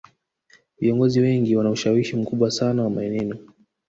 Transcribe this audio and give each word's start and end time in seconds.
viongozi 0.79 1.19
wengi 1.21 1.55
wana 1.55 1.69
ushawishi 1.69 2.15
mkubwa 2.15 2.51
sana 2.51 2.83
wa 2.83 2.89
maneno 2.89 3.37